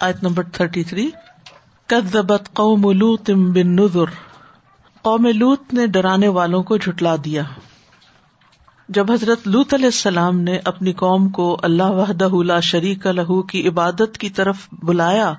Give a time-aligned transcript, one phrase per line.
[0.00, 1.10] آیت number thirty three.
[1.86, 4.10] کدبت قوم لوت بن نذر
[5.02, 7.42] قوم لوت نے ڈرانے والوں کو جھٹلا دیا۔
[8.88, 13.68] جب حضرت لوت علیہ السلام نے اپنی قوم کو اللہ وحدہ لا شریک لہو کی
[13.68, 15.32] عبادت کی طرف بلایا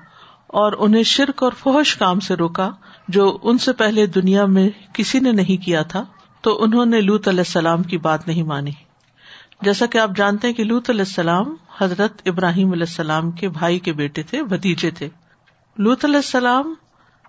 [0.46, 2.70] اور انہیں شرک اور فحش کام سے روکا،
[3.08, 6.04] جو ان سے پہلے دنیا میں کسی نے نہیں کیا تھا،
[6.40, 8.85] تو انہوں نے لوت علیہ السلام کی بات نہیں مانی۔
[9.62, 13.78] جیسا کہ آپ جانتے ہیں کہ لوت علیہ السلام حضرت ابراہیم علیہ السلام کے بھائی
[13.78, 15.08] کے بیٹے تھے، بھتیجے تھے۔
[15.78, 16.74] لوت علیہ السلام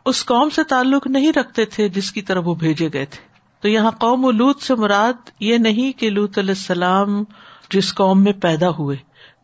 [0.05, 3.27] اس قوم سے تعلق نہیں رکھتے تھے جس کی طرف وہ بھیجے گئے تھے۔
[3.61, 7.23] تو یہاں قوم و لوت سے مراد یہ نہیں کہ لوت علیہ السلام
[7.69, 8.97] جس قوم میں پیدا ہوئے،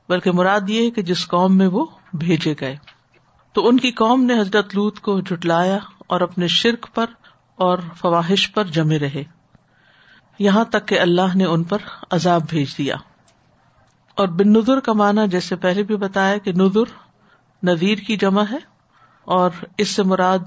[0.10, 2.76] بلکہ مراد یہ کہ جس قوم میں وہ بھیجے گئے۔
[3.54, 7.06] تو ان کی قوم نے حضرت لوت کو جٹلایا اور اپنے شرک پر
[7.56, 9.24] اور فواہش پر جمے رہے۔
[10.40, 11.78] یہاں تک کہ اللہ نے ان پر
[12.12, 12.96] عذاب بھیج دیا۔
[14.16, 17.08] اور بن ندر کا معنی جیسے پہلے بھی بتایا کہ ندر
[17.64, 18.58] نذیر کی جمع ہے،
[19.26, 20.40] اور اس سے مراد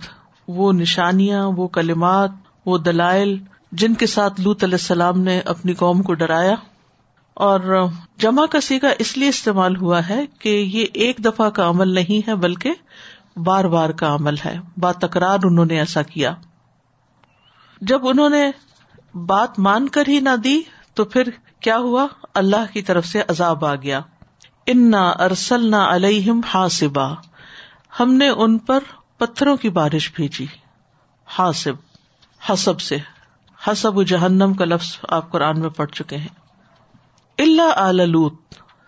[0.48, 2.30] وہ نشانیاں، وہ کلمات،
[2.66, 3.38] وہ دلائل
[3.72, 6.54] جن کے ساتھ لوت علیہ السلام نے اپنی قوم کو ڈرایا۔
[7.34, 7.86] اور
[8.18, 12.28] جمع کا سیگا اس لیے استعمال ہوا ہے کہ یہ ایک دفعہ کا عمل نہیں
[12.28, 12.72] ہے، بلکہ
[13.36, 16.34] بار بار کا عمل ہے۔ با تکرار انہوں نے ایسا کیا۔
[17.80, 18.50] جب انہوں نے
[19.16, 20.62] بات مان کر ہی نہ دی
[20.94, 21.22] تو پھر
[21.60, 24.00] کیا ہوا؟ اللہ کی طرف سے عذاب آ گیا۔
[24.66, 27.14] انا ارسل نہ علیہم ہاسبا
[28.00, 28.78] ہم نے ان پر
[29.18, 30.46] پتھروں کی بارش بھیجی۔
[31.38, 31.72] ہاسب
[32.52, 32.96] حسب سے۔
[33.66, 36.28] حسب جہنم کا لفظ آپ قرآن میں پڑھ چکے ہیں۔
[37.38, 38.34] اللہ آل لوت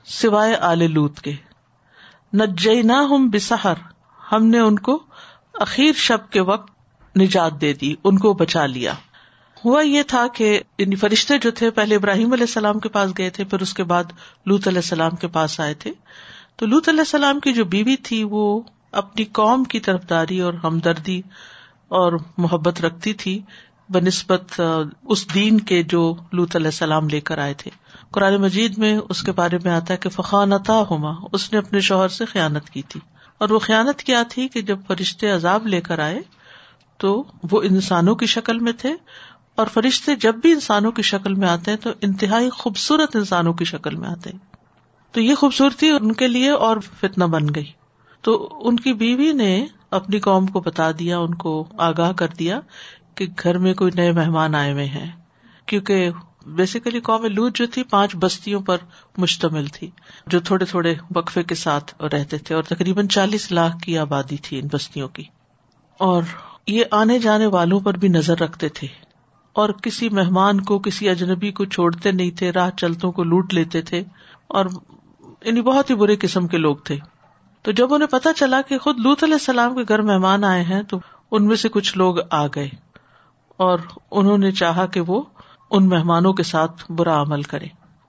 [0.04, 1.32] سوائے آل لوت کے۔
[2.34, 3.74] نجینا ہم بسہر
[4.32, 5.02] ہم نے ان کو
[5.54, 6.70] اخیر شب کے وقت
[7.16, 8.92] نجات دے دی، ان کو بچا لیا۔
[9.68, 13.30] ہوا یہ تھا کہ یعنی فرشتے جو تھے پہلے ابراہیم علیہ السلام کے پاس گئے
[13.30, 14.04] تھے، پھر اس کے بعد
[14.46, 15.92] لوت علیہ السلام کے پاس آئے تھے۔
[16.56, 18.60] تو لوت علیہ السلام کی جو بیوی تھی، وہ
[18.92, 21.22] اپنی قوم کی طرف داری اور ہمدردی
[21.88, 23.42] اور محبت رکھتی تھی
[23.88, 24.60] بہ نسبت
[25.02, 27.70] اس دین کے جو لوت علیہ السلام لے کر آئے تھے۔
[28.10, 31.80] قرآن مجید میں اس کے بارے میں آتا ہے کہ فقانتا ہوما اس نے اپنے
[31.80, 33.00] شوہر سے خیانت کی تھی۔
[33.38, 36.20] اور وہ خیانت کیا تھی کہ جب فرشتے عذاب لے کر آئے
[36.96, 38.94] تو وہ انسانوں کی شکل میں تھے
[39.58, 43.64] اور فرشتے جب بھی انسانوں کی شکل میں آتے ہیں تو انتہائی خوبصورت انسانوں کی
[43.64, 44.38] شکل میں آتے ہیں۔
[45.12, 47.72] تو یہ خوبصورتی ان کے لیے اور فتنا بن گئی۔
[48.20, 52.60] تو ان کی بیوی نے اپنی قوم کو بتا دیا، ان کو آگاہ کر دیا
[53.14, 55.12] کہ گھر میں کوئی نئے مہمان آئے ہوئے ہیں۔
[55.66, 56.10] کیونکہ
[56.46, 58.76] بیسیکلی قوم لوت جو تھی، پانچ بستیوں پر
[59.16, 59.90] مشتمل تھی،
[60.26, 64.58] جو تھوڑے تھوڑے وقفے کے ساتھ رہتے تھے اور تقریباً چالیس لاکھ کی آبادی تھی
[64.58, 65.24] ان بستیوں کی۔
[65.98, 66.22] اور
[66.66, 69.07] یہ آنے جانے والوں پر بھی نظر رکھتے تھے۔
[69.58, 73.82] اور کسی مہمان کو، کسی اجنبی کو چھوڑتے نہیں تھے، راہ چلتوں کو لوٹ لیتے
[73.82, 74.02] تھے
[74.48, 74.66] اور
[75.42, 76.98] یعنی بہت ہی برے قسم کے لوگ تھے۔
[77.62, 80.82] تو جب انہیں پتا چلا کہ خود لوت علیہ السلام کے گھر مہمان آئے ہیں،
[80.82, 80.98] تو
[81.30, 82.68] ان میں سے کچھ لوگ آ گئے
[83.56, 83.78] اور
[84.10, 85.22] انہوں نے چاہا کہ وہ
[85.70, 87.66] ان مہمانوں کے ساتھ برا عمل کرے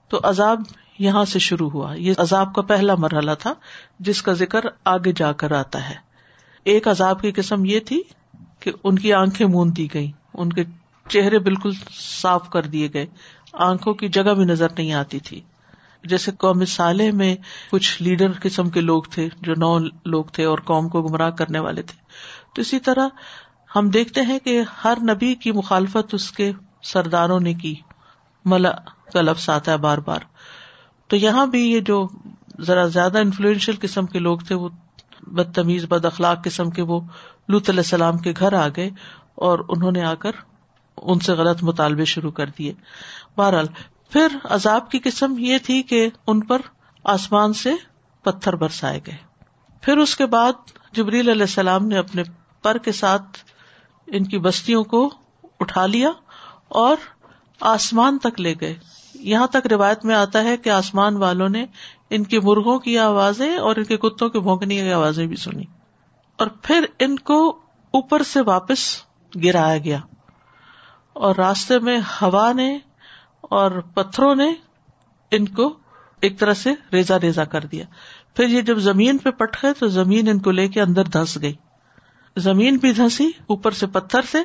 [0.09, 0.61] تو عذاب
[0.99, 3.53] یہاں سے شروع ہوا۔ یہ عذاب کا پہلا مرحلہ تھا
[3.99, 5.95] جس کا ذکر آگے جا کر آتا ہے۔
[6.63, 8.01] ایک عذاب کی قسم یہ تھی
[8.59, 10.63] کہ ان کی آنکھیں مون دی گئی ان کے
[11.09, 11.69] چہرے بالکل
[12.21, 13.05] صاف کر دیے گئے۔
[13.53, 15.41] آنکھوں کی جگہ بھی نظر نہیں آتی تھی۔
[16.03, 17.35] جیسے قوم سالے میں
[17.71, 21.59] کچھ لیڈر قسم کے لوگ تھے، جو نو لوگ تھے اور قوم کو گمراہ کرنے
[21.59, 21.97] والے تھے۔
[22.55, 23.07] تو اسی طرح
[23.75, 26.51] ہم دیکھتے ہیں کہ ہر نبی کی مخالفت اس کے
[26.83, 27.75] سرداروں نے کی۔
[28.45, 28.71] ملا
[29.13, 30.19] کا لفظ آتا ہے بار بار۔
[31.07, 32.07] تو یہاں بھی یہ جو
[32.61, 34.69] ذرا زیادہ انفلوئنشل قسم کے لوگ تھے، وہ
[35.21, 36.99] بدتمیز، بد اخلاق قسم کے، وہ
[37.49, 38.89] لط علیہ السلام کے گھر آ گئے
[39.35, 40.31] اور انہوں نے آ کر
[41.03, 42.73] ان سے غلط مطالبے شروع کر دیے۔
[43.37, 43.65] بہرحال،
[44.09, 46.61] پھر عذاب کی قسم یہ تھی کہ ان پر
[47.03, 47.73] آسمان سے
[48.23, 49.15] پتھر برسائے گئے۔
[49.81, 50.51] پھر اس کے بعد
[50.93, 52.23] جبریل علیہ السلام نے اپنے
[52.63, 53.37] پر کے ساتھ
[54.07, 55.09] ان کی بستیوں کو
[55.59, 56.11] اٹھا لیا
[56.67, 56.97] اور
[57.61, 58.75] آسمان تک لے گئے۔
[59.13, 61.65] یہاں تک روایت میں آتا ہے کہ آسمان والوں نے
[62.09, 65.63] ان کے مرغوں کی آوازیں اور ان کے کتوں کے بھونکنے کی آوازیں بھی سنی۔
[66.37, 67.49] اور پھر ان کو
[67.91, 68.79] اوپر سے واپس
[69.43, 69.99] گرایا گیا۔
[71.13, 72.77] اور راستے میں ہوا نے
[73.41, 74.53] اور پتھروں نے
[75.31, 75.77] ان کو
[76.21, 77.85] ایک طرح سے ریزا ریزا کر دیا۔
[78.35, 81.41] پھر یہ جب زمین پہ پٹ گئے تو زمین ان کو لے کے اندر دھس
[81.41, 81.53] گئی۔
[82.37, 84.37] زمین بھی دھسی اوپر سے پتھر سے،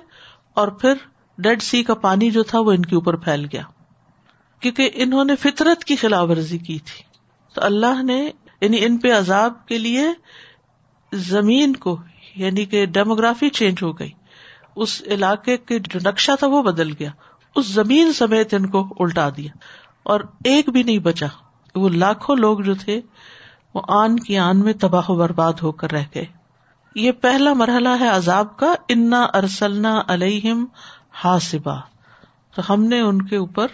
[0.54, 0.94] اور پھر
[1.38, 3.62] ڈیڈ سی کا پانی جو تھا وہ ان کے اوپر پھیل گیا۔
[4.60, 7.02] کیونکہ انہوں نے فطرت کی خلاف ورزی کی تھی۔
[7.54, 10.04] تو اللہ نے یعنی ان پہ عذاب کے لیے
[11.12, 11.98] زمین کو
[12.36, 14.10] یعنی کہ ڈیموگرافی چینج ہو گئی۔
[14.76, 17.10] اس علاقے کے جو نقشہ تھا وہ بدل گیا۔
[17.56, 19.52] اس زمین سمیت ان کو الٹا دیا۔
[20.02, 21.26] اور ایک بھی نہیں بچا۔
[21.74, 23.00] وہ لاکھوں لوگ جو تھے،
[23.74, 26.24] وہ آن کی آن میں تباہ و برباد ہو کر رہ گئے۔
[26.94, 30.64] یہ پہلا مرحلہ ہے عذاب کا۔ انا ارسلنا علیہم
[31.24, 31.74] ہاسبا
[32.54, 33.66] تو ہم نے ان کے اوپر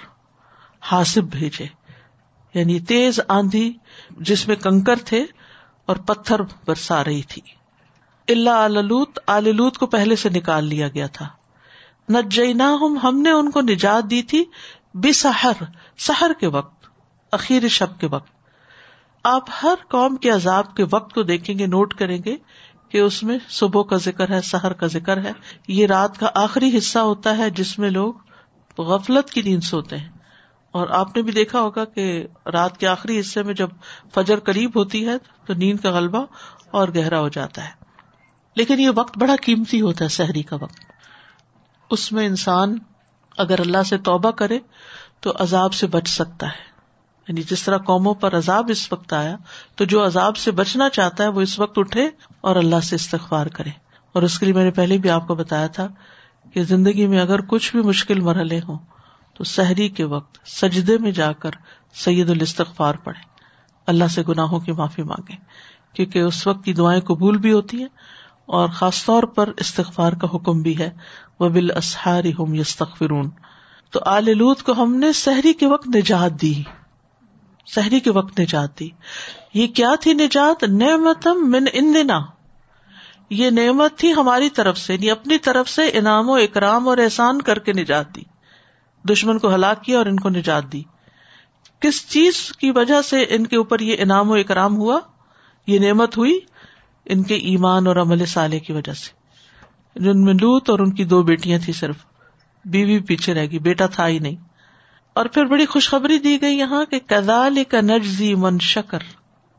[0.93, 1.67] ہاسب بھیجے۔
[2.55, 3.77] یعنی تیز آندھی
[4.11, 5.25] جس میں کنکر تھے
[5.87, 7.60] اور پتھر برسا رہی تھی۔
[8.29, 11.29] اللہ آلوت آللوت کو پہلے سے نکال لیا گیا تھا۔
[12.09, 14.45] نہ ہم نے ان کو نجات دی تھی
[14.95, 15.53] بے سحر
[15.99, 16.87] سحر کے وقت،
[17.33, 18.31] اخیر شب کے وقت۔
[19.25, 22.37] آپ ہر قوم کے عذاب کے وقت کو دیکھیں گے، نوٹ کریں گے
[22.89, 25.33] کہ اس میں صبح کا ذکر ہے، سحر کا ذکر ہے۔
[25.69, 28.15] یہ رات کا آخری حصہ ہوتا ہے جس میں لوگ
[28.79, 30.09] غفلت کی نیند سوتے ہیں۔
[30.71, 33.69] اور آپ نے بھی دیکھا ہوگا کہ رات کے آخری حصے میں جب
[34.15, 35.15] فجر قریب ہوتی ہے
[35.47, 36.27] تو نیند کا غلبہ
[36.71, 37.81] اور گہرا ہو جاتا ہے۔
[38.61, 40.77] لیکن یہ وقت بڑا قیمتی ہوتا ہے سحری کا وقت۔
[41.91, 42.79] اس میں انسان
[43.37, 44.59] اگر اللہ سے توبہ کرے
[45.21, 46.63] تو عذاب سے بچ سکتا ہے۔
[47.29, 49.37] یعنی جس طرح قوموں پر عذاب اس وقت آیا،
[49.77, 52.09] تو جو عذاب سے بچنا چاہتا ہے وہ اس وقت اٹھے
[52.41, 53.71] اور اللہ سے استغفار کرے۔
[54.13, 55.89] اور اس کے لیے میں نے پہلے بھی آپ کو بتایا تھا
[56.53, 58.79] کہ زندگی میں اگر کچھ بھی مشکل مرحلے ہوں،
[59.35, 61.51] تو سحری کے وقت سجدے میں جا کر
[61.95, 63.23] سید الاستغفار پڑھے
[63.87, 65.37] اللہ سے گناہوں کی معافی مانگے
[65.93, 68.20] کیونکہ اس وقت کی دعائیں قبول بھی ہوتی ہیں
[68.51, 70.91] اور خاص طور پر استغفار کا حکم بھی ہے
[71.41, 73.31] وہ بال اسہاری ہم یستغفرون
[73.91, 76.63] تو آل لوت کو ہم نے سحری کے وقت نجات دی،
[77.67, 78.89] سحری کے وقت نجات دی۔
[79.55, 82.21] یہ کیا تھی نجات؟ نعمتم من اندنا۔
[83.31, 87.43] یہ نعمت تھی ہماری طرف سے یعنی اپنی طرف سے انعام و اکرام اور احسان
[87.43, 88.23] کر کے نجات دی۔
[89.05, 90.83] دشمن کو ہلاک کیا اور ان کو نجات دی۔
[91.81, 95.01] کس چیز کی وجہ سے ان کے اوپر یہ انعام و اکرام ہوا؟
[95.67, 96.41] یہ نعمت ہوئی
[97.05, 99.11] ان کے ایمان اور عمل سالے کی وجہ سے۔
[100.01, 101.97] جن میں لوت اور ان کی دو بیٹیاں تھی صرف۔
[102.65, 104.37] بیوی پیچھے رہ گئی، بیٹا تھا ہی نہیں۔
[105.13, 108.99] اور پھر بڑی خوشخبری دی گئی یہاں کہ کزال کا نجزی من شکر۔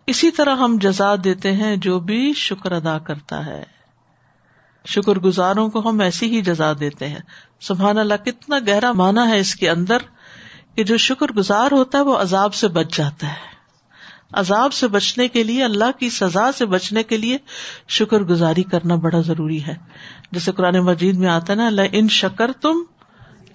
[0.07, 3.63] اسی طرح ہم جزا دیتے ہیں جو بھی شکر ادا کرتا ہے۔
[4.85, 7.19] شکر گزاروں کو ہم ایسی ہی جزا دیتے ہیں۔
[7.61, 9.97] سبحان اللہ، کتنا گہرا مانا ہے اس کے اندر
[10.75, 13.60] کہ جو شکر گزار ہوتا ہے وہ عذاب سے بچ جاتا ہے۔
[14.33, 17.37] عذاب سے بچنے کے لیے، اللہ کی سزا سے بچنے کے لیے
[17.87, 19.75] شکر گزاری کرنا بڑا ضروری ہے۔
[20.31, 22.83] جیسے قرآن مجید میں آتا نا ل ان شکر تم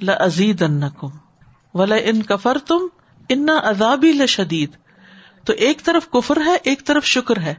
[0.03, 1.09] لزید ان کم
[1.75, 2.87] ولا ان کفر تم
[3.29, 4.71] انا عذابی لشدید۔
[5.45, 7.55] تو ایک طرف کفر ہے، ایک طرف شکر ہے۔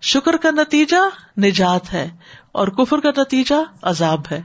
[0.00, 2.10] شکر کا نتیجہ نجات ہے
[2.52, 4.42] اور کفر کا نتیجہ عذاب ہے۔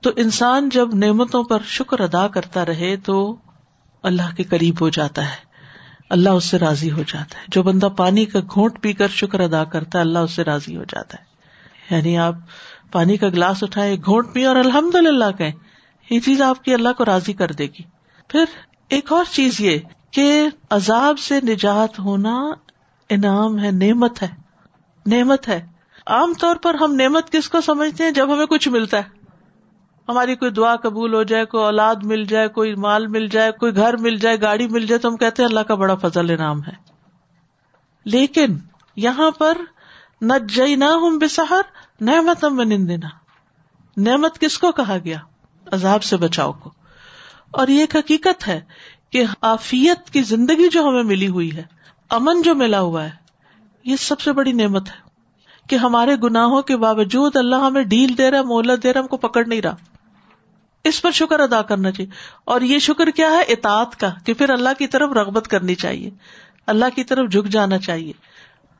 [0.00, 3.36] تو انسان جب نعمتوں پر شکر ادا کرتا رہے تو
[4.02, 5.51] اللہ کے قریب ہو جاتا ہے۔
[6.12, 9.40] اللہ اس سے راضی ہو جاتا ہے۔ جو بندہ پانی کا گھونٹ پی کر شکر
[9.40, 11.24] ادا کرتا ہے، اللہ اس سے راضی ہو جاتا ہے۔
[11.94, 12.34] یعنی آپ
[12.92, 15.50] پانی کا گلاس اٹھائے، گھونٹ پی اور الحمد للہ کہ
[16.10, 17.82] یہ چیز آپ کی اللہ کو راضی کر دے گی۔
[18.28, 18.44] پھر
[18.88, 19.78] ایک اور چیز یہ
[20.10, 22.50] کہ عذاب سے نجات ہونا
[23.10, 24.28] انعام ہے، نعمت ہے۔
[25.06, 25.66] نعمت ہے۔
[26.06, 29.21] عام طور پر ہم نعمت کس کو سمجھتے ہیں؟ جب ہمیں کچھ ملتا ہے۔
[30.08, 33.76] ہماری کوئی دعا قبول ہو جائے، کوئی اولاد مل جائے، کوئی مال مل جائے، کوئی
[33.76, 36.62] گھر مل جائے، گاڑی مل جائے تو ہم کہتے ہیں اللہ کا بڑا فضل انعام
[36.62, 36.72] ہے۔
[38.04, 38.58] لیکن
[38.96, 39.58] یہاں پر
[40.20, 41.60] نہ جئی نہ ہوں بسہر
[42.00, 43.08] نعمت نندنا
[43.96, 45.18] نعمت کس کو کہا گیا؟
[45.72, 46.70] عذاب سے بچاؤ کو۔
[47.50, 48.60] اور یہ ایک حقیقت ہے
[49.10, 51.62] کہ آفیت کی زندگی جو ہمیں ملی ہوئی ہے،
[52.10, 53.10] امن جو ملا ہوا ہے،
[53.84, 55.12] یہ سب سے بڑی نعمت ہے
[55.68, 59.16] کہ ہمارے گناہوں کے باوجود اللہ ہمیں ڈیل دے رہا مہلت دے رہا ہم کو
[59.16, 59.76] پکڑ نہیں رہا۔
[60.84, 62.10] اس پر شکر ادا کرنا چاہیے۔
[62.44, 66.10] اور یہ شکر کیا ہے؟ اطاعت کا، کہ پھر اللہ کی طرف رغبت کرنی چاہیے۔
[66.66, 68.12] اللہ کی طرف جھک جانا چاہیے۔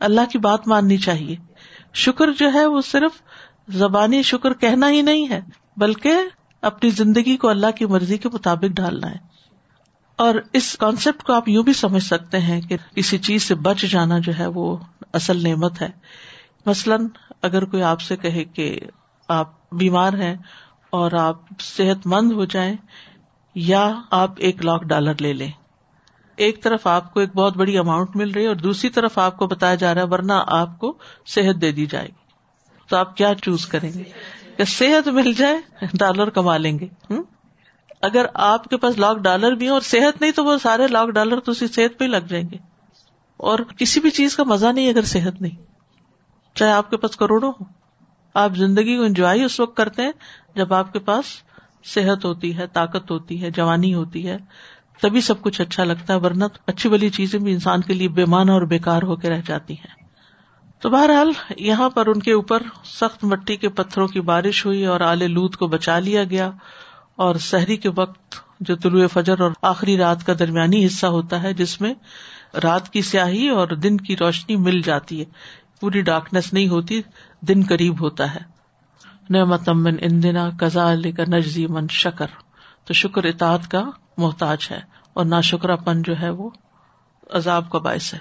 [0.01, 1.37] اللہ کی بات ماننی چاہیے۔
[1.95, 3.13] شکر جو ہے، وہ صرف
[3.69, 5.41] زبانی شکر کہنا ہی نہیں ہے،
[5.77, 6.13] بلکہ
[6.63, 9.17] اپنی زندگی کو اللہ کی مرضی کے مطابق ڈالنا ہے۔
[10.17, 13.81] اور اس کانسیپٹ کو آپ یوں بھی سمجھ سکتے ہیں کہ کسی چیز سے بچ
[13.81, 14.77] جانا جو ہے، وہ
[15.13, 15.89] اصل نعمت ہے۔
[16.67, 17.09] مثلاً
[17.43, 18.81] اگر کوئی آپ سے کہے کہ
[19.29, 20.37] آپ بیمار ہیں
[20.93, 22.77] اور آپ صحت مند ہو جائیں
[23.55, 25.51] یا آپ ایک لاکھ ڈالر لے لیں۔
[26.37, 29.37] ایک طرف آپ کو ایک بہت بڑی اماؤنٹ مل رہی ہے اور دوسری طرف آپ
[29.37, 32.23] کو بتایا جا رہا ہے ورنہ آپ کو صحت دے دی جائے گی۔
[32.89, 34.03] تو آپ کیا چوز کریں گے؟
[34.57, 36.89] کہ صحت مل جائے، ڈالر کما لیں گے۔
[38.03, 41.41] اگر آپ کے پاس لاکھ ڈالر بھی اور صحت نہیں تو وہ سارے لاکھ ڈالر
[41.41, 42.57] تو اسی صحت پہ ہی لگ جائیں گے۔
[43.37, 45.63] اور کسی بھی چیز کا مزہ نہیں اگر صحت نہیں۔
[46.55, 47.82] چاہے آپ کے پاس کروڑوں ہو
[48.35, 50.13] آپ زندگی کو انجوائے اس وقت کرتے ہیں
[50.55, 51.25] جب آپ کے پاس
[51.85, 54.37] صحت ہوتی ہے، طاقت ہوتی ہے، جوانی ہوتی ہے،
[55.01, 58.51] تبھی سب کچھ اچھا لگتا ہے، ورنہ اچھی بلی چیزیں بھی انسان کے لیے بےمانہ
[58.51, 60.03] اور بےکار ہو کے رہ جاتی ہیں۔
[60.81, 65.01] تو بہرحال یہاں پر ان کے اوپر سخت مٹی کے پتھروں کی بارش ہوئی اور
[65.01, 66.51] آل لوت کو بچا لیا گیا
[67.17, 71.55] اور سحری کے وقت جو طلوع فجر اور آخری رات کا درمیانی حصہ ہوتا ہے،
[71.55, 71.95] جس میں
[72.63, 75.25] رات کی سیاہی اور دن کی روشنی مل جاتی ہے۔
[75.83, 77.03] پوری ڈارکنیس نہیں ہوتی،
[77.41, 78.41] دن قریب ہوتا ہے۔
[79.31, 80.21] نعمت امن ان
[80.61, 82.27] کزا علی کا نجزی من شکر۔
[82.85, 84.81] تو شکر اطاعت کا محتاج ہے
[85.13, 86.51] اور نا شکرا پن جو ہے وہ
[87.31, 88.19] عذاب کا باعث ہے۔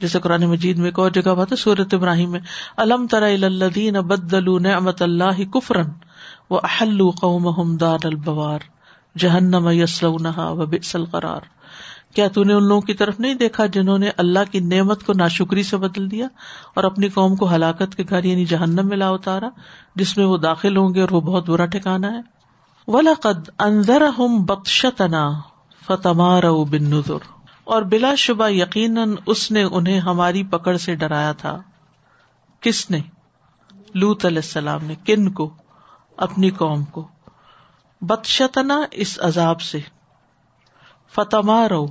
[0.00, 2.40] جیسے قرآن مجید میں ایک اور جگہ بات ہے سورت ابراہیم میں،
[2.76, 5.90] الم تر الدین بدلو نعمت اللہ کفرن
[6.50, 8.58] و احلو قوم دار البوار،
[9.18, 11.53] جہنم یسلونہا و بئس القرار۔
[12.14, 15.12] کیا تو نے ان لوگوں کی طرف نہیں دیکھا جنہوں نے اللہ کی نعمت کو
[15.12, 16.26] ناشکری سے بدل دیا
[16.74, 19.48] اور اپنی قوم کو ہلاکت کے گھر یعنی جہنم میں لا اتارا،
[19.94, 22.20] جس میں وہ داخل ہوں گے اور وہ بہت برا ٹھکانا ہے؟
[22.86, 25.30] ولاقد اندر ہم بخشتنا
[25.86, 27.16] فتمار بن نظر
[27.64, 31.62] اور بلا شبہ یقیناً اس نے انہیں ہماری پکڑ سے ڈرایا تھا۔
[32.60, 33.00] کس نے؟
[33.94, 35.54] لوت علیہ السلام نے۔ کن کو؟
[36.16, 37.08] اپنی قوم کو۔
[38.00, 39.78] بدشتنا اس عذاب سے۔
[41.14, 41.86] فتما رو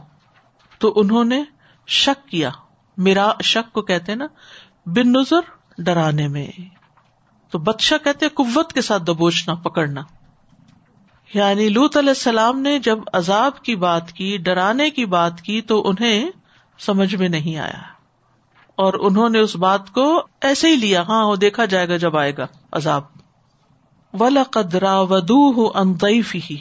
[0.79, 1.43] تو انہوں نے
[1.87, 2.49] شک کیا۔
[2.97, 4.25] میرا شک کو کہتے نا
[4.85, 5.39] بن نظر
[5.77, 6.47] ڈرانے میں۔
[7.51, 10.01] تو بدشا کہتے قوت کے ساتھ دبوچنا، پکڑنا۔
[11.33, 15.89] یعنی لوت علیہ السلام نے جب عذاب کی بات کی، ڈرانے کی بات کی، تو
[15.89, 16.29] انہیں
[16.79, 17.81] سمجھ میں نہیں آیا۔
[18.75, 22.17] اور انہوں نے اس بات کو ایسے ہی لیا ہاں وہ دیکھا جائے گا جب
[22.17, 23.01] آئے گا عذاب۔
[24.19, 25.67] ولا قدرا ودو
[26.33, 26.57] ہی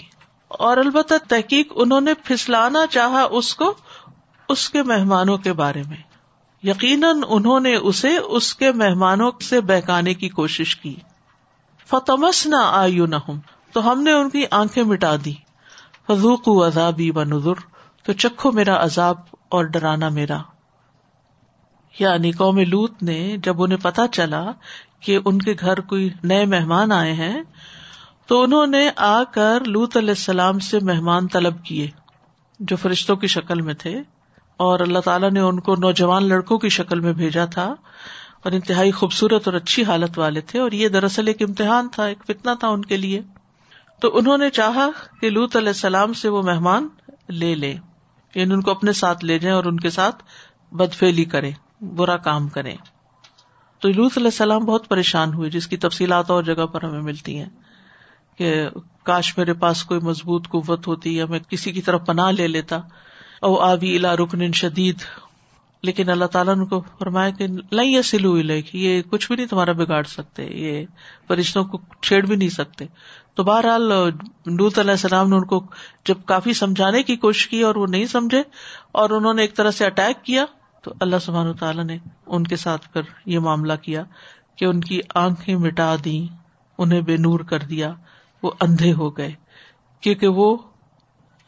[0.48, 3.74] اور البتہ تحقیق انہوں نے پھسلانا چاہا اس کو
[4.48, 5.96] اس کے مہمانوں کے بارے میں۔
[6.62, 10.94] یقیناً انہوں نے اسے اس کے مہمانوں سے بہکانے کی کوشش کی۔
[11.86, 13.16] فتمس نہ آیو نہ
[13.72, 15.34] تو ہم نے ان کی آنکھیں مٹا دی
[16.06, 17.52] فضوق عذابی و نظر
[18.02, 19.16] تو چکھو میرا عذاب
[19.48, 20.38] اور ڈرانا میرا۔
[21.98, 24.50] یعنی قوم لوت نے جب انہیں پتا چلا
[25.00, 27.42] کہ ان کے گھر کوئی نئے مہمان آئے ہیں،
[28.26, 31.90] تو انہوں نے آ کر لوت علیہ السلام سے مہمان طلب کیے،
[32.58, 34.02] جو فرشتوں کی شکل میں تھے۔
[34.62, 37.74] اور اللہ تعالیٰ نے ان کو نوجوان لڑکوں کی شکل میں بھیجا تھا
[38.44, 42.18] اور انتہائی خوبصورت اور اچھی حالت والے تھے اور یہ دراصل ایک امتحان تھا، ایک
[42.26, 43.20] فتنا تھا ان کے لیے۔
[44.00, 44.88] تو انہوں نے چاہا
[45.20, 46.88] کہ لوت علیہ السلام سے وہ مہمان
[47.28, 47.74] لے لے
[48.34, 50.22] یعنی ان کو اپنے ساتھ لے جائیں اور ان کے ساتھ
[50.72, 51.50] بدفیلی کرے
[51.80, 52.74] برا کام کرے
[53.78, 57.38] تو لوت علیہ السلام بہت پریشان ہوئے، جس کی تفصیلات اور جگہ پر ہمیں ملتی
[57.38, 57.48] ہیں
[58.38, 58.68] کہ
[59.02, 62.78] کاش میرے پاس کوئی مضبوط قوت ہوتی یا میں کسی کی طرف پناہ لے لیتا۔
[63.42, 64.96] او آبی الا رکن شدید۔
[65.82, 68.38] لیکن اللہ تعالیٰ نے کو فرمایا کہ لئی یا سلو
[68.72, 70.86] یہ کچھ بھی نہیں تمہارا بگاڑ سکتے، یہ
[71.28, 72.86] فرشتوں کو چھیڑ بھی نہیں سکتے۔
[73.34, 73.82] تو بہرحال
[74.46, 75.66] لوت علیہ السلام نے ان کو
[76.06, 78.42] جب کافی سمجھانے کی کوشش کی اور وہ نہیں سمجھے
[78.92, 80.44] اور انہوں نے ایک طرح سے اٹیک کیا،
[80.82, 84.04] تو اللہ سبحان تعالیٰ نے ان کے ساتھ پھر یہ معاملہ کیا
[84.56, 86.26] کہ ان کی آنکھیں مٹا دی
[86.78, 87.94] انہیں بے نور کر دیا،
[88.42, 89.32] وہ اندھے ہو گئے۔
[90.00, 90.56] کیونکہ وہ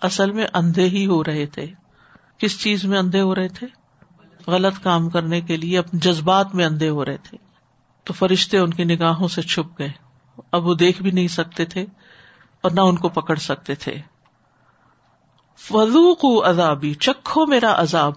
[0.00, 1.83] اصل میں اندھے ہی ہو رہے تھے۔
[2.38, 3.66] کس چیز میں اندھے ہو رہے تھے؟
[4.46, 7.38] غلط کام کرنے کے لیے، اپنے جذبات میں اندھے ہو رہے تھے۔
[8.04, 9.92] تو فرشتے ان کی نگاہوں سے چھپ گئے۔
[10.52, 11.86] اب وہ دیکھ بھی نہیں سکتے تھے
[12.60, 13.94] اور نہ ان کو پکڑ سکتے تھے۔
[15.58, 18.12] فضو کو عذابی، چکھو میرا عذاب۔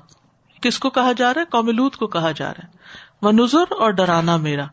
[0.61, 2.77] کس کو کہا جا رہا ہے؟ کوملوت کو کہا جا رہا ہے۔
[3.21, 4.65] وہ نظر اور ڈرانا میرا۔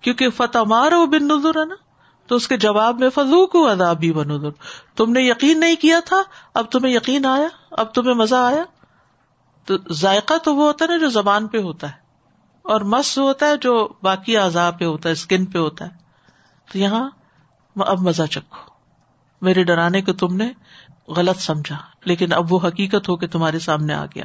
[0.00, 1.74] کیونکہ فتح مارو بن نظر ہے نا؟
[2.26, 4.50] تو اس کے جواب میں فضو کو عذابی و نظر
[4.96, 6.22] تم نے یقین نہیں کیا تھا؟
[6.54, 8.64] اب تمہیں یقین آیا؟ اب تمہیں مزہ آیا؟
[9.66, 12.04] تو ذائقہ تو وہ ہوتا ہے نا جو زبان پہ ہوتا ہے
[12.62, 15.90] اور مس ہوتا ہے جو باقی اعضاء پہ ہوتا ہے اسکن پہ ہوتا ہے۔
[16.72, 17.10] تو یہاں
[17.76, 18.70] اب مزہ چکھو۔
[19.40, 20.52] میرے ڈرانے کو تم نے
[21.08, 24.24] غلط سمجھا، لیکن اب وہ حقیقت ہو کے تمہارے سامنے آ گیا۔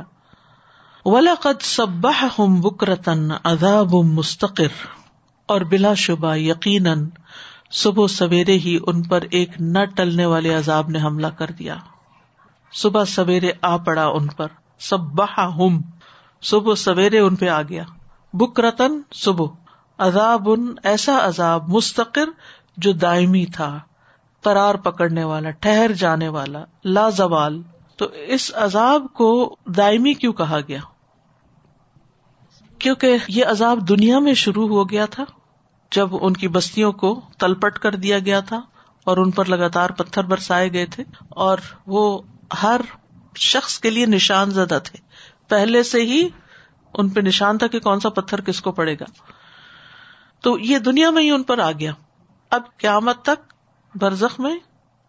[1.06, 5.00] ولاقد سب ہم بکرتن عذاب مستقر۔
[5.46, 7.10] اور بلا شبہ یقیناً
[7.72, 11.76] صبح سویرے ہی ان پر ایک نہ ٹلنے والے عذاب نے حملہ کر دیا۔
[12.74, 14.48] صبح سویرے آ پڑا ان پر۔
[14.80, 15.82] سب ہم
[16.42, 17.84] صبح سویرے ان پہ آ گیا۔
[18.34, 19.46] بکرتن صبح
[19.98, 22.30] عذاب ان ایسا عذاب مستقر
[22.78, 23.80] جو دائمی تھا،
[24.42, 27.62] قرار پکڑنے والا، ٹھہر جانے والا، لا زوال۔
[27.98, 30.80] تو اس عذاب کو دائمی کیوں کہا گیا؟
[32.80, 35.24] کیونکہ یہ عذاب دنیا میں شروع ہو گیا تھا،
[35.92, 38.62] جب ان کی بستیوں کو تلپٹ کر دیا گیا تھا
[39.04, 41.58] اور ان پر لگاتار پتھر برسائے گئے تھے اور
[41.88, 42.22] وہ
[42.64, 42.82] ہر
[43.38, 45.00] شخص کے لیے نشان زدہ تھے۔
[45.48, 46.30] پہلے سے ہی
[46.94, 49.06] ان پہ نشان تھا کہ کون سا پتھر کس کو پڑے گا۔
[50.42, 51.92] تو یہ دنیا میں ہی ان پر آ گیا۔
[52.50, 53.54] اب قیامت تک
[53.96, 54.60] برزخ میں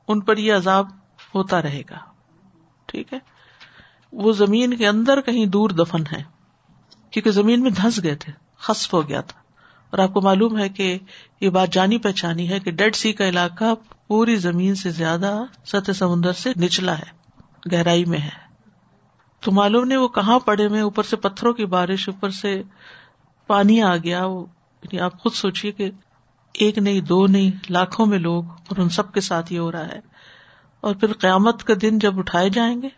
[0.08, 0.88] ان پر یہ عذاب
[1.34, 1.98] ہوتا رہے گا۔
[2.86, 3.18] ٹھیک ہے؟
[4.12, 6.22] وہ زمین کے اندر کہیں دور دفن ہے
[7.10, 9.40] کیونکہ زمین میں دھنس گئے تھے خصف ہو گیا تھا۔
[9.90, 10.98] اور آپ کو معلوم ہے کہ
[11.40, 13.74] یہ بات جانی پہچانی ہے کہ ڈیڈ سی کا علاقہ
[14.06, 17.19] پوری زمین سے زیادہ سطح سمندر سے نچلا ہے۔
[17.72, 18.50] گہرائی میں ہے۔
[19.40, 22.62] تو معلوم نہیں وہ کہاں پڑے میں اوپر سے پتھروں کی بارش، اوپر سے
[23.46, 24.44] پانی آ گیا۔ وہ
[24.82, 25.90] یعنی آپ خود سوچیے کہ
[26.54, 29.88] ایک نہیں، دو نہیں، لاکھوں میں لوگ اور ان سب کے ساتھ یہ ہو رہا
[29.88, 30.00] ہے۔
[30.80, 32.88] اور پھر قیامت کا دن جب اٹھائے جائیں گے،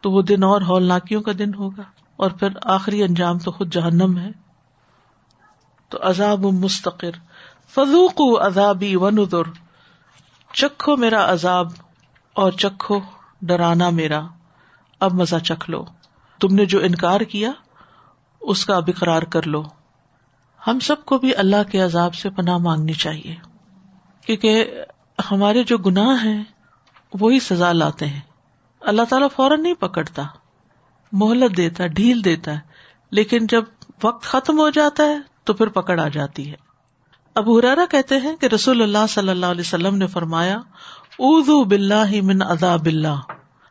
[0.00, 1.82] تو وہ دن اور ہولناکیوں کا دن ہوگا۔
[2.16, 4.28] اور پھر آخری انجام تو خود جہنم ہے۔
[5.88, 7.10] تو عذاب مستقر۔
[7.68, 9.42] فضوق عذابی و ندر
[10.52, 11.66] چکھو میرا عذاب
[12.32, 13.00] اور چکھو
[13.42, 14.20] ڈرانا میرا،
[15.00, 15.84] اب مزہ چکھ لو۔
[16.40, 17.50] تم نے جو انکار کیا،
[18.40, 19.62] اس کا اب اقرار کر لو۔
[20.66, 23.36] ہم سب کو بھی اللہ کے عذاب سے پناہ مانگنی چاہیے۔
[24.26, 24.70] کیونکہ
[25.30, 26.44] ہمارے جو گناہ ہیں،
[27.20, 28.20] وہی سزا لاتے ہیں۔
[28.80, 30.22] اللہ تعالیٰ فوراً نہیں پکڑتا۔
[31.12, 32.60] مہلت دیتا، ڈھیل دیتا ہے۔
[33.10, 33.64] لیکن جب
[34.04, 36.56] وقت ختم ہو جاتا ہے، تو پھر پکڑ آ جاتی ہے۔
[37.34, 40.60] اب ہرارا کہتے ہیں کہ رسول اللہ صلی اللہ علیہ وسلم نے فرمایا
[41.18, 43.20] اردو بلّہ من عذاب اللہ۔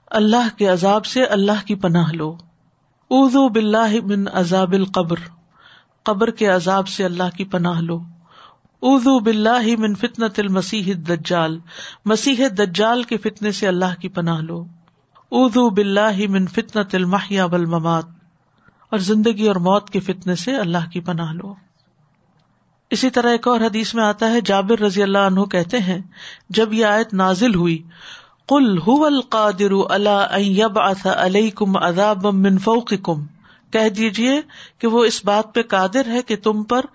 [0.07, 2.35] اللہ کے عذاب سے اللہ کی پناہ لو۔
[3.09, 5.15] اردو بلّہ من عذاب القبر۔
[6.03, 7.99] قبر کے عذاب سے اللہ کی پناہ لو۔
[8.81, 11.59] اردو بلّہ من فتنت المسیح دجال
[12.05, 14.65] مسیح دجال کے فتنے سے اللہ کی پناہ لو۔
[15.31, 18.05] اردو بلّہ من فتنت المحیا والممات۔
[18.89, 21.53] اور زندگی اور موت کے فتنے سے اللہ کی پناہ لو۔
[22.91, 26.01] اسی طرح ایک اور حدیث میں آتا ہے، جابر رضی اللہ عنہ کہتے ہیں،
[26.49, 27.83] جب یہ آیت نازل ہوئی
[28.47, 32.57] کل القادر اللہ من
[33.73, 34.41] کہہ دیجیے
[34.79, 36.85] کہ وہ اس بات پہ قادر ہے کہ تم پر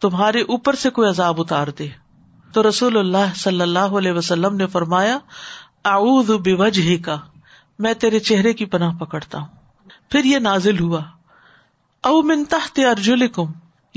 [0.00, 1.88] تمہارے اوپر سے کوئی عذاب اتار دے۔
[2.52, 5.18] تو رسول اللہ صلی اللہ علیہ وسلم نے فرمایا،
[5.84, 7.16] اعوذ بوجہ کا
[7.78, 9.46] میں تیرے چہرے کی پناہ پکڑتا ہوں۔
[10.10, 11.00] پھر یہ نازل ہوا
[12.04, 13.44] او من تحت ارجلکم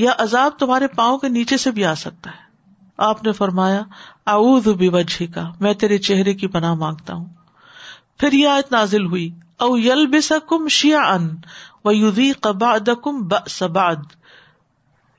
[0.02, 2.52] یا عذاب تمہارے پاؤں کے نیچے سے بھی آ سکتا ہے۔
[2.98, 3.82] آپ نے فرمایا،
[4.28, 7.26] اعوذ بوجہ کا میں تیرے چہرے کی پناہ مانگتا ہوں۔
[8.18, 9.30] پھر یہ آیت نازل ہوئی۔
[9.60, 11.30] او یل بسکم شیا ان
[13.74, 13.96] بعد۔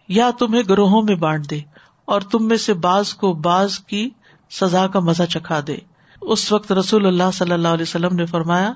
[0.09, 1.61] یا تمہیں گروہوں میں بانٹ دے
[2.05, 4.11] اور تم میں سے باز کو باز کی
[4.51, 5.77] سزا کا مزہ چکھا دے۔
[6.21, 8.73] اس وقت رسول اللہ صلی اللہ علیہ وسلم نے فرمایا،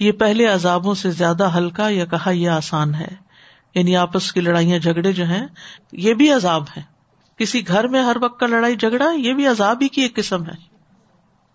[0.00, 3.31] یہ پہلے عذابوں سے زیادہ ہلکا یا کہا یہ آسان ہے۔
[3.74, 5.46] یعنی آپس کی لڑائیاں جھگڑے جو ہیں،
[5.92, 6.82] یہ بھی عذاب ہے
[7.36, 10.46] کسی گھر میں ہر وقت کا لڑائی جھگڑا، یہ بھی عذاب ہی کی ایک قسم
[10.46, 10.72] ہے۔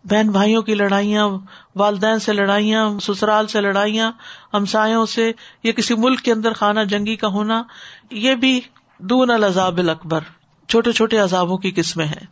[0.04, 1.30] بہن بھائیوں کی لڑائیاں،
[1.76, 4.12] والدین سے لڑائیاں، سسرال سے لڑائیاں،
[4.54, 5.32] ہمسایوں سے
[5.64, 7.64] یا کسی ملک کے اندر خانہ جنگی کا ہونا،
[8.12, 8.60] یہ بھی
[9.00, 10.20] دون العذاب اکبر
[10.68, 12.26] چھوٹے چھوٹے عذابوں کی قسمیں ہیں۔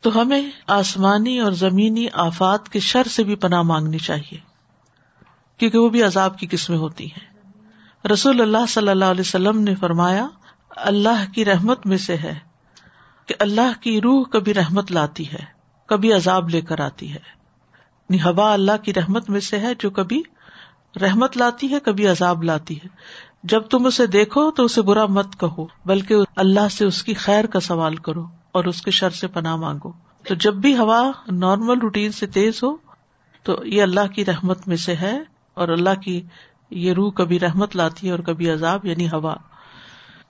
[0.00, 4.38] تو ہمیں آسمانی اور زمینی آفات کے شر سے بھی پناہ مانگنی چاہیے،
[5.58, 7.29] کیونکہ وہ بھی عذاب کی قسمیں ہوتی ہیں۔
[8.04, 10.26] رسول اللہ صلی اللہ علیہ وسلم نے فرمایا،
[10.70, 12.38] اللہ کی رحمت میں سے ہے
[13.26, 15.44] کہ اللہ کی روح کبھی رحمت لاتی ہے،
[15.86, 17.40] کبھی عذاب لے کر آتی ہے۔
[18.24, 20.22] ہوا اللہ کی رحمت میں سے ہے جو کبھی
[21.02, 22.88] رحمت لاتی ہے، کبھی عذاب لاتی ہے۔
[23.44, 27.46] جب تم اسے دیکھو تو اسے برا مت کہو، بلکہ اللہ سے اس کی خیر
[27.46, 29.92] کا سوال کرو اور اس کے شر سے پناہ مانگو۔
[30.28, 32.76] تو جب بھی ہوا نارمل روٹین سے تیز ہو،
[33.42, 35.18] تو یہ اللہ کی رحمت میں سے ہے
[35.54, 36.22] اور اللہ کی
[36.70, 39.34] یہ روح کبھی رحمت لاتی ہے اور کبھی عذاب یعنی ہوا۔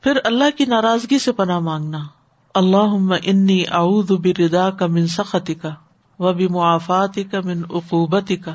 [0.02, 1.98] پھر اللہ کی ناراضگی سے پناہ مانگنا۔
[2.54, 5.68] اللہ انی اعوذ بردا کا من سختی کا
[6.18, 8.54] و بھی معافاتی کا من عقوبتی کا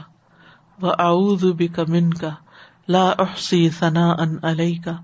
[0.81, 1.45] و اعوذ
[1.75, 2.29] کا من کا
[2.87, 4.95] لا احسی ثنا ان علیہ کا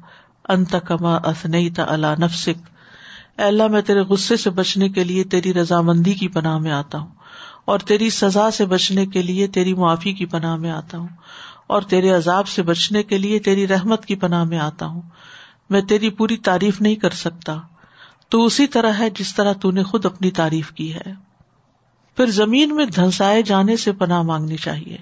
[0.49, 2.69] انت کما اسنیت اللہ نفسک۔
[3.37, 6.99] اے اللہ، میں تیرے غصے سے بچنے کے لیے تیری رضامندی کی پناہ میں آتا
[6.99, 7.09] ہوں
[7.65, 11.07] اور تیری سزا سے بچنے کے لیے تیری معافی کی پناہ میں آتا ہوں۔
[11.71, 15.01] اور تیرے عذاب سے بچنے کے لیے تیری رحمت کی پناہ میں آتا ہوں۔
[15.69, 17.57] میں تیری پوری تعریف نہیں کر سکتا۔
[18.29, 21.13] تو اسی طرح ہے جس طرح تو نے خود اپنی تعریف کی ہے۔
[22.17, 24.97] پھر زمین میں دھنسائے جانے سے پناہ مانگنی چاہیے۔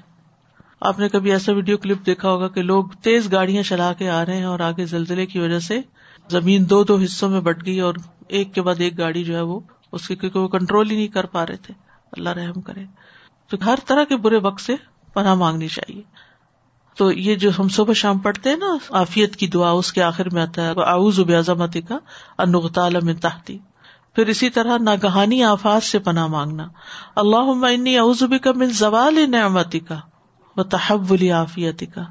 [0.82, 4.26] آپ نے کبھی ایسا ویڈیو کلپ دیکھا ہوگا کہ لوگ تیز گاڑیاں چلا کے آ
[4.26, 5.82] رہے ہیں اور آگے زلزلے کی وجہ سے
[6.30, 7.94] زمین دو دو حصوں میں بٹ گئی اور
[8.28, 9.60] ایک کے بعد ایک گاڑی جو ہے وہ
[9.92, 11.74] اس کی کیونکہ وہ کنٹرول ہی نہیں کر پا رہے تھے۔
[12.12, 12.84] اللہ رحم کرے۔
[13.50, 14.76] تو ہر طرح کے برے وقت سے
[15.14, 16.29] پناہ مانگنی چاہیے۔
[17.00, 20.30] تو یہ جو ہم صبح شام پڑھتے ہیں نا آفیت کی دعا اس کے آخر
[20.30, 21.98] میں آتا ہے۔ آؤز بیازمتی کا
[22.38, 23.58] انغتال میں تحتی۔
[24.16, 26.68] پھر اسی طرح ناگہانی آفات سے پناہ مانگنا۔
[27.16, 30.00] اللہ انی اعوذ کا من زوال نعمتی کا
[30.58, 32.02] و تحولی عافیتی کا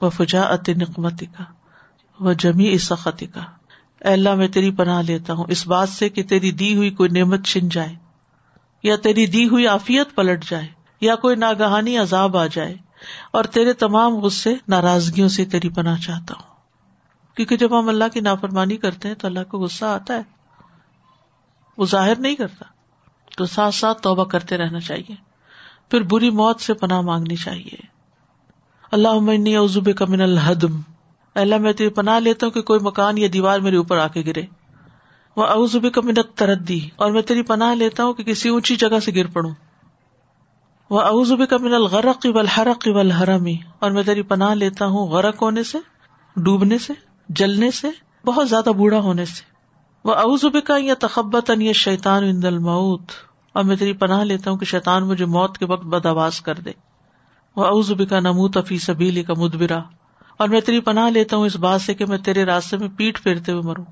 [0.00, 1.44] و فجاعت نقمتی کا
[2.20, 3.40] و جمی سختی کا
[4.00, 7.46] اللہ، میں تیری پناہ لیتا ہوں۔ اس بات سے کہ تیری دی ہوئی کوئی نعمت
[7.46, 7.94] چھن جائے،
[8.82, 10.66] یا تیری دی ہوئی آفیت پلٹ جائے،
[11.00, 12.83] یا کوئی ناگہانی عذاب آ جائے۔
[13.30, 16.54] اور تیرے تمام غصے ناراضگیوں سے تیری پناہ چاہتا ہوں۔
[17.36, 20.22] کیونکہ جب ہم اللہ کی نافرمانی کرتے ہیں تو اللہ کو غصہ آتا ہے۔
[21.78, 22.64] وہ ظاہر نہیں کرتا۔
[23.36, 25.14] تو ساتھ ساتھ توبہ کرتے رہنا چاہیے۔
[25.90, 27.76] پھر بری موت سے پناہ مانگنی چاہیے۔
[28.92, 30.80] اللہ انی عزب کا من الحدم
[31.34, 34.22] اللہ، میں تیری پناہ لیتا ہوں کہ کوئی مکان یا دیوار میرے اوپر آ کے
[34.26, 34.42] گرے۔
[35.36, 39.00] وہ اوزب کا منت تردی اور میں تیری پناہ لیتا ہوں کہ کسی اونچی جگہ
[39.04, 39.50] سے گر پڑوں۔
[40.90, 45.62] وہ اوزب کا من الغرق والحرق والحرمی اور میں تیری پناہ لیتا ہوں غرق ہونے
[45.62, 45.78] سے،
[46.36, 46.92] ڈوبنے سے،
[47.28, 47.88] جلنے سے،
[48.26, 49.42] بہت زیادہ بوڑھا ہونے سے۔
[50.04, 53.02] وہ اوزب کا یا تخبت ان شیطان اند الموت
[53.52, 56.54] اور میں تیری پناہ لیتا ہوں کہ شیطان مجھے موت کے وقت بد آواز کر
[56.54, 56.70] دے۔
[57.56, 59.78] وہ اوزب کا نموت افی سبیلی کا مدبرا
[60.36, 63.22] اور میں تیری پناہ لیتا ہوں اس بات سے کہ میں تیرے راستے میں پیٹ
[63.22, 63.84] پھیرتے ہوئے مروں۔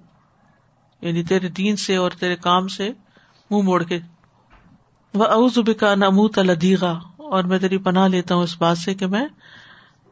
[1.01, 2.91] یعنی تیرے دین سے اور تیرے کام سے
[3.51, 3.99] منہ موڑ کے
[5.15, 9.07] وہ اوزب کا نموت الدیغا اور میں تیری پناہ لیتا ہوں اس بات سے کہ
[9.07, 9.27] میں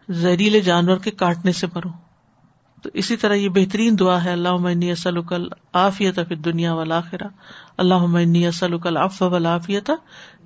[0.09, 1.93] زہریلے جانور کے کاٹنے سے مروں۔
[2.83, 7.29] تو اسی طرح یہ بہترین دعا ہے اللہ عمنی اسلکل آفیت فی دنیا والا خرا
[7.79, 9.91] اللہ عمنی اسلکل اف ولافیت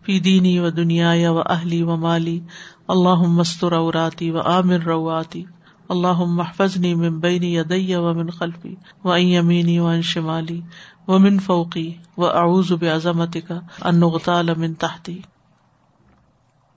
[0.05, 2.41] فی دینی و دنیا یا و اہلی و مالی۔
[2.89, 5.45] اللہ مستر اوراتی و عامر رواتی
[5.89, 10.61] اللہ محفظنی من بینی یدی و من خلفی و این یمینی و ان شمالی
[11.09, 15.21] و من فوقی و اعوذ بعظمتک ان نغتال من تحتی.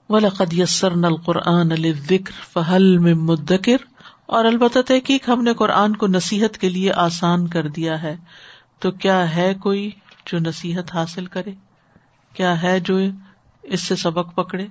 [0.08, 3.78] وَلَقَدْ يَسَّرْنَا الْقُرْآنَ لِلذِّكْرِ فَهَلْ مِن مُدَّكِرٍ
[4.26, 8.16] اور البتہ تحقیق ہم نے قرآن کو نصیحت کے لیے آسان کر دیا ہے
[8.78, 9.90] تو کیا ہے کوئی
[10.26, 11.52] جو نصیحت حاصل کرے؟
[12.32, 12.98] کیا ہے جو
[13.62, 14.66] اس سے سبق پکڑے؟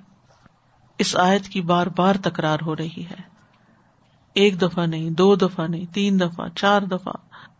[0.98, 3.37] اس آیت کی بار بار تکرار ہو رہی ہے۔
[4.38, 7.12] ایک دفعہ نہیں، دو دفعہ نہیں، تین دفعہ، چار دفعہ۔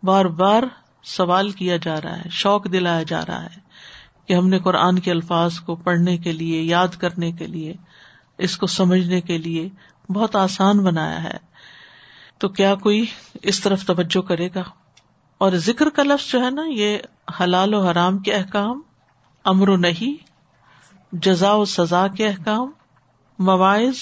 [0.03, 0.63] بار بار
[1.03, 3.61] سوال کیا جا رہا ہے، شوق دلایا جا رہا ہے
[4.27, 7.75] کہ ہم نے قرآن کے الفاظ کو پڑھنے کے لیے، یاد کرنے کے لیے،
[8.39, 9.69] اس کو سمجھنے کے لیے
[10.13, 11.39] بہت آسان بنایا ہے۔
[12.39, 13.07] تو کیا کوئی
[13.43, 14.63] اس طرف توجہ کرے گا؟
[15.39, 16.99] اور ذکر کا لفظ جو ہے نا، یہ
[17.41, 18.81] حلال و حرام کے احکام،
[19.45, 20.25] امر و نہیں
[21.13, 22.71] جزا و سزا کے احکام،
[23.39, 23.97] مواعظ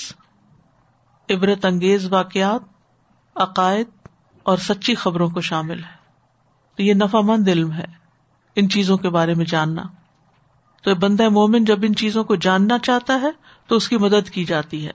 [1.31, 2.61] عبرت انگیز واقعات،
[3.37, 3.87] عقائد
[4.43, 6.07] اور سچی خبروں کو شامل ہے۔
[6.77, 7.85] تو یہ نفع مند علم ہے
[8.57, 9.83] ان چیزوں کے بارے میں جاننا۔
[10.83, 13.31] تو بندہ مومن جب ان چیزوں کو جاننا چاہتا ہے
[13.67, 14.93] تو اس کی مدد کی جاتی ہے۔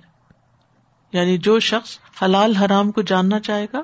[1.13, 3.81] یعنی جو شخص حلال حرام کو جاننا چاہے گا،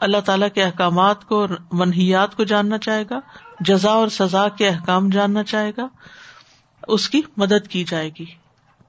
[0.00, 3.20] اللہ تعالیٰ کے احکامات کو منحیات کو جاننا چاہے گا،
[3.60, 5.88] جزا اور سزا کے احکام جاننا چاہے گا،
[6.88, 8.45] اس کی مدد کی جائے گی۔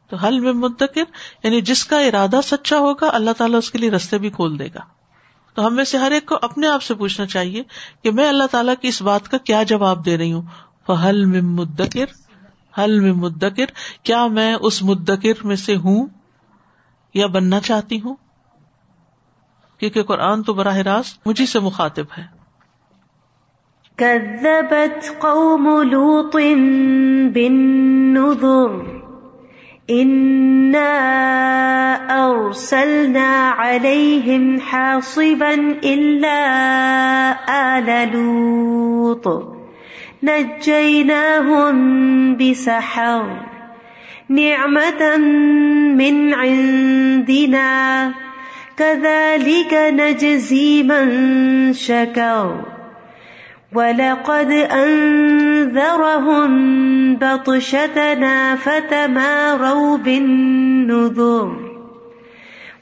[0.09, 1.03] تو حل میں منتقل
[1.43, 4.67] یعنی جس کا ارادہ سچا ہوگا، اللہ تعالیٰ اس کے لیے رستے بھی کھول دے
[4.67, 4.79] گا۔
[5.53, 7.63] تو ہمیں سے ہر ایک کو اپنے آپ سے پوچھنا چاہیے
[8.03, 10.41] کہ میں اللہ تعالیٰ کی اس بات کا کیا جواب دے رہی ہوں۔
[11.03, 12.05] حل میں مدکر،
[12.79, 13.65] حل میں مدکر،
[14.03, 16.05] کیا میں اس مدکر میں سے ہوں
[17.13, 18.15] یا بننا چاہتی ہوں؟
[19.79, 22.23] کیونکہ قرآن تو براہ راست مجھے سے مخاطب ہے۔
[25.19, 26.35] قوم لوط
[27.33, 28.96] بالنذر۔
[29.89, 30.93] إنا
[32.25, 36.39] أرسلنا عليهم حاصبا إلا
[37.77, 39.57] آل لوط
[40.23, 41.77] نجيناهم
[42.37, 43.25] بسحر
[44.29, 45.17] نعمة
[45.97, 48.11] من عندنا
[48.77, 52.76] كذلك نجزي من شكر
[53.75, 56.51] ولقد أنذرهم
[57.15, 61.67] بطشتنا فتماروا بالنذر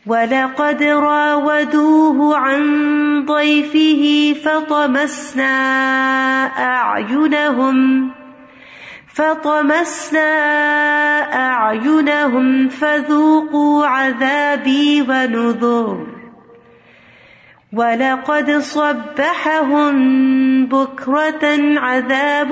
[0.07, 5.55] ولقد راودوه عن ضيفه فطمسنا
[6.45, 8.11] أعينهم
[9.13, 10.31] فطمسنا
[11.33, 16.14] أعينهم فذوقوا عذابي ونذر
[17.75, 19.95] وَلَقَدْ صَبَّحَهُمْ
[20.65, 21.45] بُكْرَةً
[21.79, 22.51] عَذَابٌ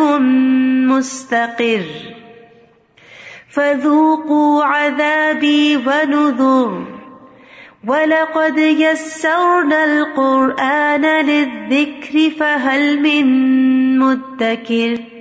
[0.91, 1.83] مُسْتَقِرٌ
[3.55, 6.87] فَذُوقُوا عَذَابِي ونذر
[7.87, 13.25] وَلَقَدْ يَسَّرْنَا الْقُرْآنَ لِلذِّكْرِ فَهَلْ مِن
[13.99, 15.12] مدكر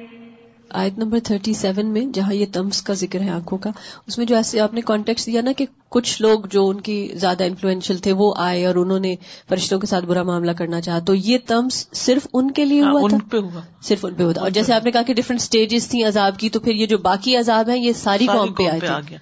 [0.72, 3.70] آیت نمبر تھرٹی سیون میں جہاں یہ تمس کا ذکر ہے آنکھوں کا
[4.06, 7.08] اس میں جو ایسے آپ نے کانٹیکٹ دیا نا کہ کچھ لوگ جو ان کی
[7.14, 9.16] زیادہ انفلوئنشل تھے وہ آئے اور انہوں نے
[9.48, 13.00] فرشتوں کے ساتھ برا معاملہ کرنا چاہا۔ تو یہ تمس صرف ان کے لیے ہوا
[13.02, 15.40] ان تھا؟ پہ ہوا۔ صرف ان پہ ہوتا اور جیسے آپ نے کہا کہ ڈفرنٹ
[15.40, 18.68] اسٹیجز تھیں عذاب کی تو پھر یہ جو باقی عذاب ہیں یہ ساری قوم پہ
[18.68, 19.18] آئے گیا۔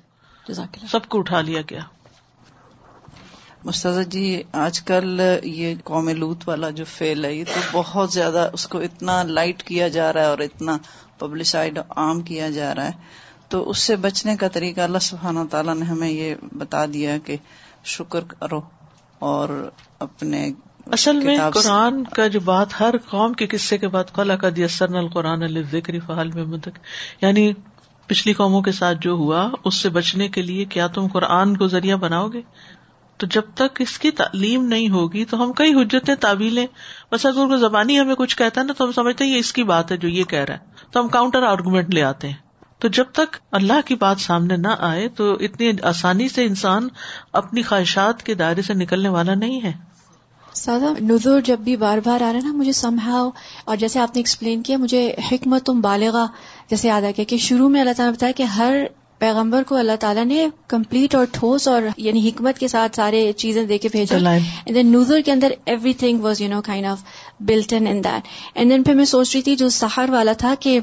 [0.91, 1.81] سب کو اٹھا لیا گیا۔
[3.65, 8.51] مستض جی آج کل یہ قوم لوت والا جو فیل ہے یہ تو بہت زیادہ
[8.53, 10.79] اس کو اتنا لائٹ کیا جا رہا ہے اور اتنا
[11.21, 12.93] پبلسائڈ عام کیا جا رہا ہے۔
[13.49, 17.37] تو اس سے بچنے کا طریقہ اللہ سبحانہ تعالیٰ نے ہمیں یہ بتا دیا کہ
[17.85, 18.61] شکر کرو
[19.19, 20.51] اور اپنے
[20.87, 24.95] اصل میں قرآن کا جو بات ہر قوم کے قصے کے بعد قلع کا دیسرن
[24.95, 26.79] القرآن ذکری فہل میں مدک۔
[27.21, 27.53] یعنی
[28.07, 31.67] پچھلی قوموں کے ساتھ جو ہوا اس سے بچنے کے لیے کیا تم قرآن کو
[31.67, 32.41] ذریعہ بناؤ گے؟
[33.17, 36.67] تو جب تک اس کی تعلیم نہیں ہوگی تو ہم کئی حجتیں تعویلیں۔
[37.13, 39.53] بس اگر کو زبانی ہمیں کچھ کہتا ہے نا تو ہم سمجھتے ہیں یہ اس
[39.53, 42.37] کی بات ہے جو یہ کہہ رہا ہے۔ تو ہم کاؤنٹر آرگومنٹ لے آتے ہیں۔
[42.79, 46.89] تو جب تک اللہ کی بات سامنے نہ آئے تو اتنی آسانی سے انسان
[47.33, 49.73] اپنی خواہشات کے دائرے سے نکلنے والا نہیں ہے۔
[50.55, 53.31] سادہ نظر جب بھی بار بار آ رہا ہے نا، مجھے سمجھاؤ
[53.65, 56.27] اور جیسے آپ نے ایکسپلین کیا، مجھے حکمت تم بالغا
[56.71, 58.77] جیسے یاد آ گیا کہ شروع میں اللہ تعالیٰ نے بتایا کہ ہر
[59.21, 63.63] پیغمبر کو اللہ تعالیٰ نے کمپلیٹ اور ٹھوس اور یعنی حکمت کے ساتھ سارے چیزیں
[63.65, 65.53] دے کے بھیجا۔ اینڈ دین نوزر کے اندر
[65.93, 67.03] everything was you know kind of
[67.41, 70.79] built in in that and then پھر میں سوچ رہی تھی جو سہار والا تھا کہ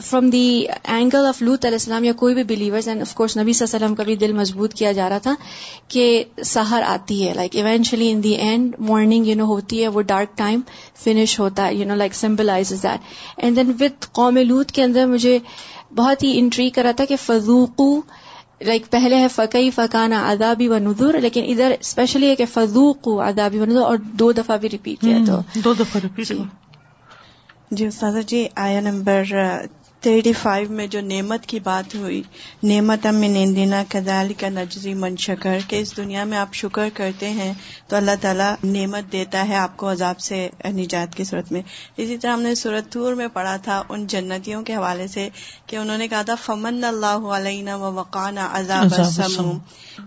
[0.00, 3.52] فرام دی اینگل آف لوت علیہ السلام یا کوئی بھی بلیورز اینڈ آف کورس نبی
[3.52, 5.34] صلی اللہ علیہ وسلم کا بھی دل مضبوط کیا جا رہا تھا
[5.88, 10.02] کہ سہر آتی ہے۔ Like eventually in the end morning you know ہوتی ہے وہ
[10.02, 10.60] ڈارک ٹائم
[11.04, 13.00] فنش ہوتا ہے you know like symbolize that
[13.36, 15.38] and then with قوم لوت کے اندر مجھے
[15.96, 18.00] بہت ہی انٹری کرا تھا کہ فضوقو
[18.60, 23.58] لائک پہلے ہے فقی فقانہ ادابی و نظر لیکن ادھر اسپیشلی ہے کہ فضوق ادابی
[23.58, 26.42] و نظر اور دو دفعہ بھی ریپیٹ کیا تو۔ دو دفعہ ریپیٹ جی,
[27.70, 29.22] جی، استاذہ جی آیا نمبر
[30.00, 32.22] تھرٹی فائیو میں جو نعمت کی بات ہوئی
[32.62, 37.30] نعمت ام نیندینا کدال کا نجری من شکر کہ اس دنیا میں آپ شکر کرتے
[37.30, 37.52] ہیں
[37.88, 41.62] تو اللہ تعالیٰ نعمت دیتا ہے آپ کو عذاب سے نجات کی صورت میں۔
[41.96, 45.28] اسی طرح ہم نے صورت تور میں پڑھا تھا ان جنتیوں کے حوالے سے
[45.66, 49.58] کہ انہوں نے کہا تھا فمن اللہ علیہ و وقان عذاب السموم۔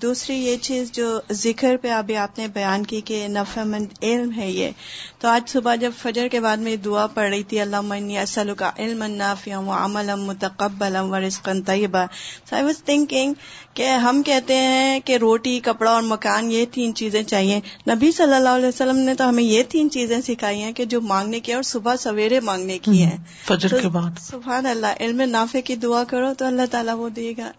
[0.01, 4.31] دوسری یہ چیز جو ذکر پہ ابھی آپ نے بیان کی کہ نفع مند علم
[4.37, 4.71] ہے یہ۔
[5.19, 8.55] تو آج صبح جب فجر کے بعد میں دعا پڑھ رہی تھی اللہ منی اسلو
[8.55, 12.05] کا علم نافیہ عمل متقبل و رزقن طیبہ۔
[12.49, 13.33] سو آئی واز تھنکنگ
[13.73, 18.33] کہ ہم کہتے ہیں کہ روٹی کپڑا اور مکان یہ تین چیزیں چاہیے۔ نبی صلی
[18.33, 21.53] اللہ علیہ وسلم نے تو ہمیں یہ تین چیزیں سکھائی ہیں کہ جو مانگنے کی
[21.53, 26.03] اور صبح سویرے مانگنے کی ہیں فجر کے بعد۔ سبحان اللہ علم نافع کی دعا
[26.03, 27.51] کرو تو اللہ تعالیٰ وہ دے گا۔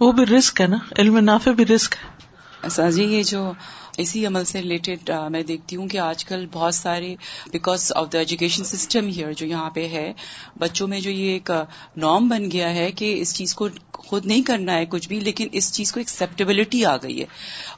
[0.00, 2.18] وہ بھی رسک ہے نا۔ علم نافع بھی رسک ہے۔
[2.92, 3.52] جی یہ جو
[3.98, 7.14] اسی عمل سے ریلیٹڈ میں دیکھتی ہوں کہ آج کل بہت سارے
[7.52, 10.12] because of the education system here جو یہاں پہ ہے،
[10.58, 11.50] بچوں میں جو یہ ایک
[11.96, 15.48] نارم بن گیا ہے کہ اس چیز کو خود نہیں کرنا ہے کچھ بھی، لیکن
[15.52, 17.24] اس چیز کو ایکسپٹیبلٹی آ گئی ہے۔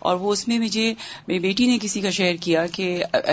[0.00, 0.92] اور وہ اس میں مجھے،
[1.28, 2.86] میری بیٹی نے کسی کا شیئر کیا کہ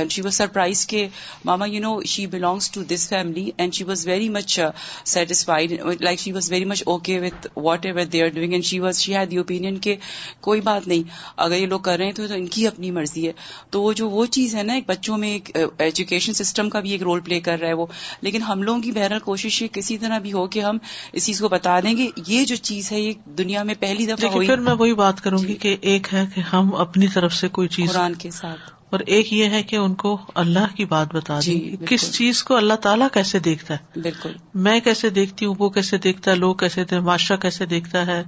[0.09, 1.07] شی واز سرپرائز کہ،
[1.45, 4.59] ماما you know she belongs to this family and she was very much
[5.05, 5.71] satisfied
[6.01, 7.47] like she was very much okay with
[7.85, 9.95] whatever they are doing and she was she had the open کہ
[10.41, 11.03] کوئی بات نہیں،
[11.37, 13.31] اگر یہ لوگ کر رہے ہیں تو ان کی اپنی مرضی ہے۔
[13.69, 16.91] تو وہ جو وہ چیز ہے نا ایک بچوں میں ایک ایجوکیشن سسٹم کا بھی
[16.91, 17.85] ایک رول پلے کر رہا ہے وہ۔
[18.21, 20.77] لیکن ہم لوگوں کی بہرحال کوشش یہ کسی طرح بھی ہو کہ ہم
[21.13, 24.29] اس چیز کو بتا دیں گے یہ جو چیز ہے یہ دنیا میں پہلی دفعہ
[24.29, 27.33] ہوئی پھر میں وہی بات کروں گی جی۔ کہ ایک ہے کہ ہم اپنی طرف
[27.33, 28.59] سے کوئی چیز قرآن کے ساتھ۔
[28.89, 32.55] اور ایک یہ ہے کہ ان کو اللہ کی بات بتا جی کس چیز کو
[32.55, 36.55] اللہ تعالیٰ کیسے دیکھتا ہے۔ بالکل۔ میں کیسے دیکھتی ہوں وہ کیسے دیکھتا ہے لوگ
[36.55, 38.23] کیسے معاشرہ کیسے دیکھتا ہے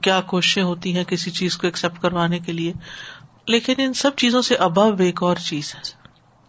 [0.00, 2.72] کیا کوششیں ہوتی ہیں کسی چیز کو ایکسپٹ کروانے کے لیے۔
[3.46, 5.80] لیکن ان سب چیزوں سے ابو ایک اور چیز ہے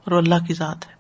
[0.04, 0.96] اور اللہ کی ذات ہے۔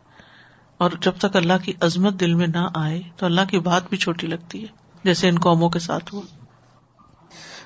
[0.77, 3.97] اور جب تک اللہ کی عظمت دل میں نہ آئے تو اللہ کی بات بھی
[3.97, 4.67] چھوٹی لگتی ہے،
[5.03, 6.21] جیسے ان قوموں کے ساتھ ہوا۔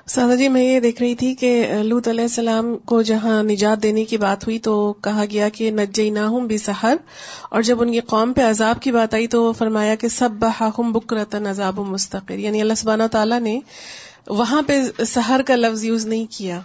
[0.06, 4.04] سادہ جی میں یہ دیکھ رہی تھی کہ لوت علیہ السلام کو جہاں نجات دینے
[4.04, 6.96] کی بات ہوئی تو کہا گیا کہ نجئی نہ ہوں بھی سہر
[7.50, 10.92] اور جب ان کی قوم پہ عذاب کی بات آئی تو فرمایا کہ سب بہاہم
[10.92, 13.60] بکرتن، عذاب و مستقر۔ یعنی اللہ سبحانہ تعالیٰ نے
[14.28, 16.60] وہاں پہ سہر کا لفظ یوز نہیں کیا۔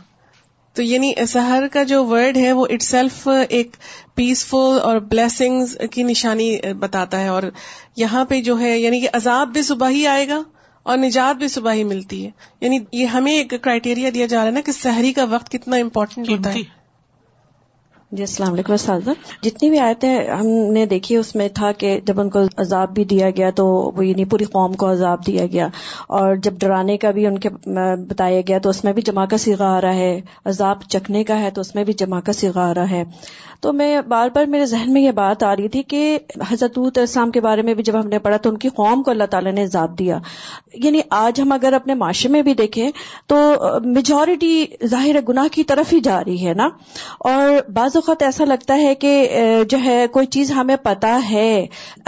[0.75, 3.77] تو یعنی سہر کا جو ورڈ ہے وہ اٹ سیلف ایک
[4.15, 7.43] پیسفل اور بلیسنگ کی نشانی بتاتا ہے اور
[7.97, 10.41] یہاں پہ جو ہے یعنی کہ عذاب بھی صبح ہی آئے گا
[10.83, 14.45] اور نجات بھی صبح ہی ملتی ہے۔ یعنی یہ ہمیں ایک کرائٹیریا دیا جا رہا
[14.45, 16.84] ہے نا کہ سحری کا وقت کتنا امپورٹنٹ ہوتا ہے۔
[18.15, 19.10] جی السلام علیکم اساتذہ
[19.41, 22.93] جی۔ جتنی بھی آیتیں ہم نے دیکھی، اس میں تھا کہ جب ان کو عذاب
[22.93, 25.67] بھی دیا گیا تو وہ یعنی پوری قوم کو عذاب دیا گیا۔
[26.08, 27.49] اور جب ڈرانے کا بھی ان کے
[28.10, 31.39] بتایا گیا تو اس میں بھی جمع کا سیگا آ رہا ہے۔ عذاب چکھنے کا
[31.39, 33.04] ہے تو اس میں بھی جمع کا سیگا آ رہا ہے۔
[33.61, 36.19] تو میں بار بار میرے ذہن میں یہ بات آ رہی تھی کہ
[36.51, 39.11] حضرت اسلام کے بارے میں بھی جب ہم نے پڑھا تو ان کی قوم کو
[39.11, 40.19] اللہ تعالیٰ نے عذاب دیا۔
[40.73, 42.91] یعنی آج ہم اگر اپنے معاشرے میں بھی دیکھیں
[43.27, 46.69] تو میجورٹی ظاہر گناہ کی طرف ہی جا رہی ہے نا۔
[47.19, 49.29] اور بعض اوقات ایسا لگتا ہے کہ
[49.69, 51.65] جو ہے کوئی چیز ہمیں پتا ہے،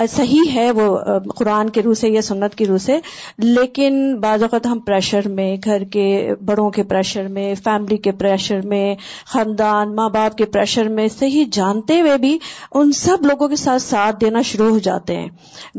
[0.10, 0.98] صحیح ہے وہ
[1.36, 3.00] قرآن کے روح سے یا سنت کی روح سے،
[3.38, 8.62] لیکن بعض اوقات ہم پریشر میں، گھر کے بڑوں کے پریشر میں فیملی کے پریشر
[8.66, 12.40] میں، خاندان، ماں باپ کے پریشر میں صحیح جانتے ہوئے بھی
[12.72, 15.30] ان سب لوگوں کے ساتھ ساتھ دینا شروع ہو جاتے ہیں۔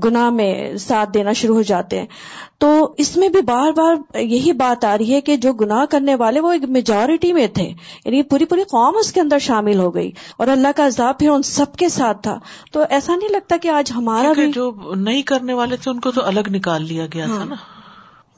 [0.05, 2.07] گناہ میں ساتھ دینا شروع ہو جاتے ہیں۔
[2.59, 6.15] تو اس میں بھی بار بار یہی بات آ رہی ہے کہ جو گناہ کرنے
[6.15, 7.73] والے وہ ایک میجورٹی میں تھے۔
[8.05, 11.31] یعنی پوری پوری قوم اس کے اندر شامل ہو گئی۔ اور اللہ کا عذاب پھر
[11.31, 12.39] ان سب کے ساتھ تھا۔
[12.73, 16.11] تو ایسا نہیں لگتا کہ آج ہمارا بھی جو نہیں کرنے والے تھے ان کو
[16.11, 17.55] تو الگ نکال لیا گیا تھا ہاں، نا۔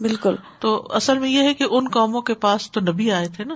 [0.00, 3.44] بالکل۔ تو اصل میں یہ ہے کہ ان قوموں کے پاس تو نبی آئے تھے
[3.44, 3.54] نا۔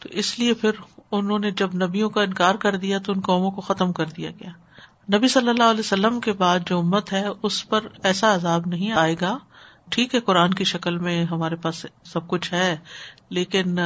[0.00, 0.70] تو اس لیے پھر
[1.12, 4.30] انہوں نے جب نبیوں کا انکار کر دیا تو ان قوموں کو ختم کر دیا
[4.30, 4.50] گیا۔
[5.16, 8.92] نبی صلی اللہ علیہ وسلم کے بعد جو امت ہے، اس پر ایسا عذاب نہیں
[8.92, 9.38] آئے گا۔
[9.90, 12.76] ٹھیک ہے، قرآن کی شکل میں ہمارے پاس سب کچھ ہے،
[13.30, 13.78] لیکن،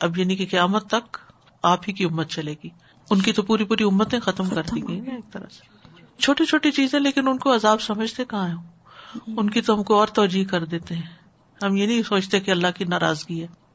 [0.00, 1.16] اب یعنی کہ قیامت تک
[1.62, 2.68] آپ ہی کی امت چلے گی۔
[3.10, 5.76] ان کی تو پوری پوری امتیں ختم کر دی گئی نا ایک طرح سے۔
[6.18, 8.56] چھوٹی چھوٹی چیزیں، لیکن ان کو عذاب سمجھتے کہاں ہیں؟
[9.26, 11.02] ان کی تو ہم کو اور توجہ کر دیتے ہیں۔
[11.62, 13.65] ہم یہ نہیں سوچتے کہ اللہ کی ناراضگی ہے۔